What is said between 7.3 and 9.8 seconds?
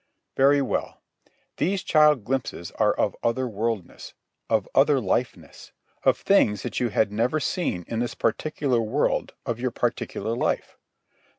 seen in this particular world of your